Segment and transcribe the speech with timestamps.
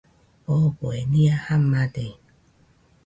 [0.55, 2.05] Ogoe nɨa jamade